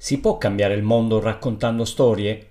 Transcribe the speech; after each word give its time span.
Si 0.00 0.20
può 0.20 0.38
cambiare 0.38 0.74
il 0.74 0.84
mondo 0.84 1.18
raccontando 1.18 1.84
storie? 1.84 2.46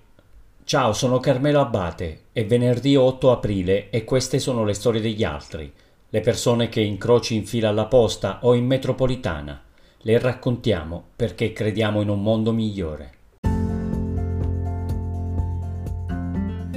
Ciao, 0.64 0.92
sono 0.92 1.18
Carmelo 1.18 1.60
Abate, 1.62 2.24
è 2.30 2.44
venerdì 2.44 2.94
8 2.94 3.32
aprile 3.32 3.88
e 3.88 4.04
queste 4.04 4.38
sono 4.38 4.64
le 4.64 4.74
storie 4.74 5.00
degli 5.00 5.24
altri, 5.24 5.72
le 6.10 6.20
persone 6.20 6.68
che 6.68 6.82
incroci 6.82 7.36
in 7.36 7.46
fila 7.46 7.70
alla 7.70 7.86
posta 7.86 8.40
o 8.42 8.52
in 8.52 8.66
metropolitana. 8.66 9.62
Le 9.96 10.18
raccontiamo 10.18 11.02
perché 11.16 11.54
crediamo 11.54 12.02
in 12.02 12.10
un 12.10 12.22
mondo 12.22 12.52
migliore. 12.52 13.12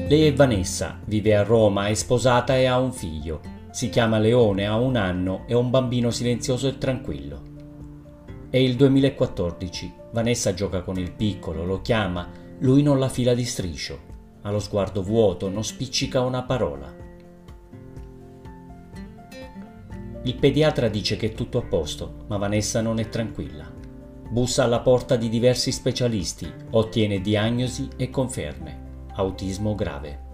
Lei 0.07 0.27
è 0.27 0.33
Vanessa, 0.33 1.01
vive 1.03 1.35
a 1.35 1.43
Roma, 1.43 1.88
è 1.88 1.93
sposata 1.95 2.55
e 2.55 2.65
ha 2.67 2.79
un 2.79 2.93
figlio. 2.93 3.41
Si 3.71 3.89
chiama 3.89 4.19
Leone, 4.19 4.67
ha 4.67 4.77
un 4.77 4.95
anno 4.95 5.44
e 5.47 5.53
un 5.53 5.69
bambino 5.69 6.11
silenzioso 6.11 6.69
e 6.69 6.77
tranquillo. 6.77 7.41
È 8.49 8.55
il 8.55 8.77
2014. 8.77 9.99
Vanessa 10.11 10.53
gioca 10.53 10.81
con 10.81 10.97
il 10.97 11.11
piccolo, 11.11 11.65
lo 11.65 11.81
chiama, 11.81 12.29
lui 12.59 12.83
non 12.83 12.99
la 12.99 13.09
fila 13.09 13.33
di 13.33 13.45
striscio. 13.45 14.09
Ha 14.41 14.52
lo 14.52 14.59
sguardo 14.59 15.02
vuoto, 15.02 15.49
non 15.49 15.63
spiccica 15.63 16.21
una 16.21 16.43
parola. 16.43 16.93
Il 20.23 20.35
pediatra 20.35 20.88
dice 20.88 21.16
che 21.16 21.27
è 21.27 21.33
tutto 21.33 21.57
a 21.57 21.63
posto, 21.63 22.25
ma 22.27 22.38
Vanessa 22.38 22.81
non 22.81 22.99
è 22.99 23.09
tranquilla. 23.09 23.71
Bussa 24.29 24.63
alla 24.63 24.81
porta 24.81 25.16
di 25.16 25.29
diversi 25.29 25.71
specialisti, 25.71 26.52
ottiene 26.71 27.21
diagnosi 27.21 27.88
e 27.95 28.09
conferme. 28.09 29.05
Autismo 29.13 29.75
grave. 29.75 30.30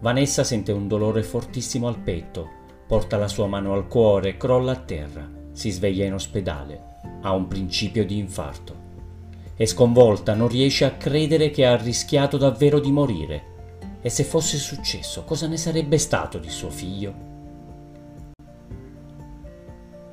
Vanessa 0.00 0.44
sente 0.44 0.72
un 0.72 0.88
dolore 0.88 1.22
fortissimo 1.22 1.88
al 1.88 1.98
petto, 1.98 2.48
porta 2.86 3.16
la 3.16 3.28
sua 3.28 3.46
mano 3.46 3.72
al 3.74 3.86
cuore, 3.86 4.36
crolla 4.36 4.72
a 4.72 4.76
terra 4.76 5.38
si 5.52 5.70
sveglia 5.70 6.04
in 6.04 6.14
ospedale, 6.14 6.89
ha 7.22 7.32
un 7.32 7.48
principio 7.48 8.04
di 8.04 8.18
infarto. 8.18 8.74
È 9.54 9.64
sconvolta, 9.66 10.34
non 10.34 10.48
riesce 10.48 10.84
a 10.84 10.92
credere 10.92 11.50
che 11.50 11.66
ha 11.66 11.76
rischiato 11.76 12.36
davvero 12.36 12.80
di 12.80 12.90
morire. 12.90 13.44
E 14.00 14.08
se 14.08 14.24
fosse 14.24 14.56
successo, 14.56 15.24
cosa 15.24 15.46
ne 15.46 15.58
sarebbe 15.58 15.98
stato 15.98 16.38
di 16.38 16.48
suo 16.48 16.70
figlio? 16.70 17.28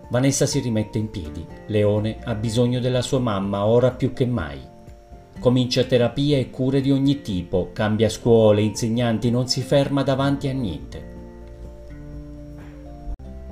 Vanessa 0.10 0.46
si 0.46 0.60
rimette 0.60 0.98
in 0.98 1.10
piedi. 1.10 1.46
Leone 1.68 2.20
ha 2.24 2.36
bisogno 2.36 2.80
della 2.80 3.02
sua 3.02 3.20
mamma 3.20 3.66
ora 3.66 3.92
più 3.92 4.14
che 4.14 4.26
mai. 4.26 4.60
Comincia 5.40 5.84
terapia 5.84 6.38
e 6.38 6.50
cure 6.50 6.82
di 6.82 6.92
ogni 6.92 7.22
tipo, 7.22 7.70
cambia 7.72 8.10
scuole, 8.10 8.62
insegnanti, 8.62 9.30
non 9.30 9.48
si 9.48 9.62
ferma 9.62 10.04
davanti 10.04 10.48
a 10.48 10.54
niente. 10.54 11.16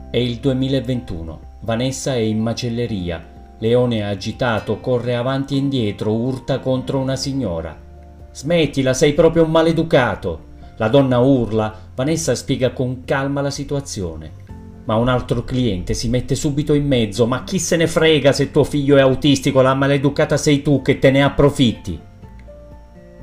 È 0.09 0.17
il 0.17 0.37
2021. 0.37 1.53
Vanessa 1.65 2.13
è 2.13 2.19
in 2.19 2.41
macelleria. 2.41 3.55
Leone 3.57 3.97
è 3.97 4.01
agitato, 4.01 4.79
corre 4.79 5.15
avanti 5.15 5.55
e 5.55 5.57
indietro, 5.57 6.13
urta 6.13 6.59
contro 6.59 6.99
una 6.99 7.15
signora. 7.15 7.75
Smettila, 8.31 8.93
sei 8.93 9.13
proprio 9.13 9.45
un 9.45 9.49
maleducato. 9.49 10.43
La 10.77 10.89
donna 10.89 11.17
urla, 11.17 11.75
Vanessa 11.95 12.35
spiega 12.35 12.71
con 12.71 13.03
calma 13.03 13.41
la 13.41 13.49
situazione. 13.49 14.43
Ma 14.83 14.93
un 14.97 15.07
altro 15.07 15.43
cliente 15.43 15.95
si 15.95 16.07
mette 16.07 16.35
subito 16.35 16.75
in 16.75 16.85
mezzo. 16.85 17.25
Ma 17.25 17.43
chi 17.43 17.57
se 17.57 17.77
ne 17.77 17.87
frega 17.87 18.31
se 18.31 18.51
tuo 18.51 18.63
figlio 18.63 18.97
è 18.97 19.01
autistico? 19.01 19.63
La 19.63 19.73
maleducata 19.73 20.37
sei 20.37 20.61
tu 20.61 20.83
che 20.83 20.99
te 20.99 21.09
ne 21.09 21.23
approfitti. 21.23 21.99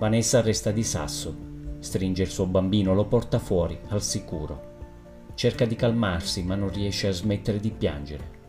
Vanessa 0.01 0.41
resta 0.41 0.73
di 0.73 0.83
sasso. 0.83 1.33
Stringe 1.79 2.23
il 2.23 2.29
suo 2.29 2.47
bambino, 2.47 2.93
lo 2.93 3.05
porta 3.05 3.39
fuori, 3.39 3.79
al 3.91 4.03
sicuro. 4.03 4.71
Cerca 5.35 5.65
di 5.65 5.75
calmarsi, 5.75 6.43
ma 6.43 6.55
non 6.55 6.71
riesce 6.71 7.09
a 7.09 7.13
smettere 7.13 7.59
di 7.59 7.71
piangere. 7.71 8.41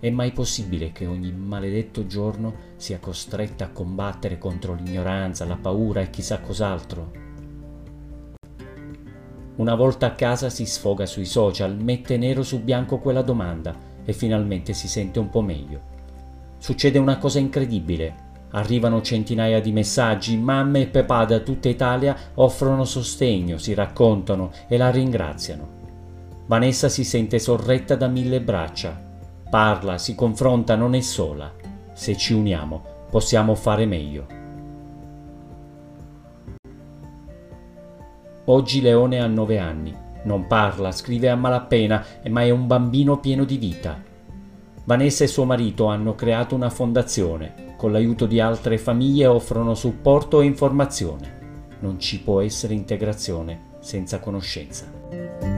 È 0.00 0.10
mai 0.10 0.30
possibile 0.30 0.92
che 0.92 1.06
ogni 1.06 1.32
maledetto 1.32 2.06
giorno 2.06 2.54
sia 2.76 3.00
costretta 3.00 3.64
a 3.64 3.70
combattere 3.70 4.38
contro 4.38 4.74
l'ignoranza, 4.74 5.44
la 5.44 5.56
paura 5.56 6.00
e 6.00 6.10
chissà 6.10 6.38
cos'altro? 6.38 7.10
Una 9.56 9.74
volta 9.74 10.06
a 10.06 10.14
casa 10.14 10.50
si 10.50 10.66
sfoga 10.66 11.04
sui 11.04 11.24
social, 11.24 11.76
mette 11.82 12.16
nero 12.16 12.44
su 12.44 12.62
bianco 12.62 12.98
quella 12.98 13.22
domanda 13.22 13.74
e 14.04 14.12
finalmente 14.12 14.72
si 14.72 14.86
sente 14.86 15.18
un 15.18 15.30
po' 15.30 15.42
meglio. 15.42 15.80
Succede 16.58 16.98
una 16.98 17.18
cosa 17.18 17.40
incredibile. 17.40 18.26
Arrivano 18.50 19.02
centinaia 19.02 19.60
di 19.60 19.72
messaggi, 19.72 20.36
mamme 20.36 20.82
e 20.82 20.86
papà 20.86 21.24
da 21.24 21.40
tutta 21.40 21.68
Italia 21.68 22.16
offrono 22.34 22.84
sostegno, 22.84 23.58
si 23.58 23.74
raccontano 23.74 24.52
e 24.68 24.76
la 24.76 24.90
ringraziano. 24.90 25.77
Vanessa 26.48 26.88
si 26.88 27.04
sente 27.04 27.38
sorretta 27.38 27.94
da 27.94 28.08
mille 28.08 28.40
braccia. 28.40 28.98
Parla, 29.50 29.98
si 29.98 30.14
confronta, 30.14 30.76
non 30.76 30.94
è 30.94 31.00
sola. 31.00 31.52
Se 31.92 32.16
ci 32.16 32.32
uniamo, 32.32 32.82
possiamo 33.10 33.54
fare 33.54 33.84
meglio. 33.84 34.26
Oggi 38.46 38.80
Leone 38.80 39.20
ha 39.20 39.26
nove 39.26 39.58
anni. 39.58 39.94
Non 40.22 40.46
parla, 40.46 40.90
scrive 40.90 41.28
a 41.28 41.36
malapena, 41.36 42.02
ma 42.30 42.42
è 42.42 42.48
un 42.48 42.66
bambino 42.66 43.18
pieno 43.18 43.44
di 43.44 43.58
vita. 43.58 44.02
Vanessa 44.84 45.24
e 45.24 45.26
suo 45.26 45.44
marito 45.44 45.84
hanno 45.84 46.14
creato 46.14 46.54
una 46.54 46.70
fondazione. 46.70 47.74
Con 47.76 47.92
l'aiuto 47.92 48.24
di 48.24 48.40
altre 48.40 48.78
famiglie 48.78 49.26
offrono 49.26 49.74
supporto 49.74 50.40
e 50.40 50.46
informazione. 50.46 51.76
Non 51.80 52.00
ci 52.00 52.22
può 52.22 52.40
essere 52.40 52.72
integrazione 52.72 53.76
senza 53.80 54.18
conoscenza. 54.18 55.57